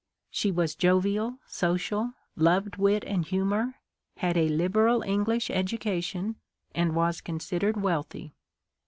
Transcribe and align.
She 0.31 0.49
was 0.51 0.73
jovial, 0.73 1.37
social, 1.45 2.13
loved 2.35 2.77
wit 2.77 3.03
and 3.05 3.23
humor, 3.23 3.75
had 4.17 4.35
a 4.35 4.47
liberal 4.49 5.03
English 5.03 5.49
educa 5.49 6.03
tion, 6.03 6.37
and 6.73 6.95
was 6.95 7.21
considered 7.21 7.77
wealthy. 7.77 8.33